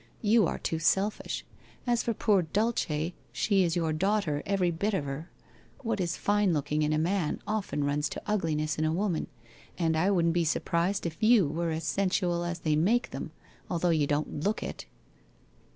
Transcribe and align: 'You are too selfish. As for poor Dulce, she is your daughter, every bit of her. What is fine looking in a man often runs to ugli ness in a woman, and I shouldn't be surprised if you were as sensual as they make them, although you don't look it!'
'You 0.33 0.47
are 0.47 0.57
too 0.57 0.79
selfish. 0.79 1.45
As 1.85 2.01
for 2.01 2.15
poor 2.15 2.41
Dulce, 2.41 3.11
she 3.31 3.63
is 3.63 3.75
your 3.75 3.93
daughter, 3.93 4.41
every 4.47 4.71
bit 4.71 4.95
of 4.95 5.05
her. 5.05 5.29
What 5.83 5.99
is 6.01 6.17
fine 6.17 6.53
looking 6.55 6.81
in 6.81 6.91
a 6.91 6.97
man 6.97 7.39
often 7.45 7.83
runs 7.83 8.09
to 8.09 8.21
ugli 8.25 8.55
ness 8.55 8.79
in 8.79 8.85
a 8.85 8.91
woman, 8.91 9.27
and 9.77 9.95
I 9.95 10.07
shouldn't 10.07 10.33
be 10.33 10.43
surprised 10.43 11.05
if 11.05 11.17
you 11.21 11.47
were 11.47 11.69
as 11.69 11.83
sensual 11.83 12.43
as 12.43 12.61
they 12.61 12.75
make 12.75 13.11
them, 13.11 13.29
although 13.69 13.91
you 13.91 14.07
don't 14.07 14.39
look 14.43 14.63
it!' 14.63 14.87